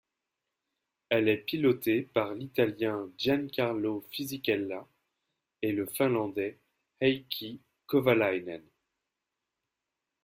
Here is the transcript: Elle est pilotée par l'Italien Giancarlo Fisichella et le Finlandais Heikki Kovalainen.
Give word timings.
Elle 1.09 1.29
est 1.29 1.37
pilotée 1.37 2.01
par 2.01 2.33
l'Italien 2.33 3.11
Giancarlo 3.19 4.03
Fisichella 4.09 4.87
et 5.61 5.73
le 5.73 5.85
Finlandais 5.85 6.57
Heikki 7.01 7.61
Kovalainen. 7.85 8.63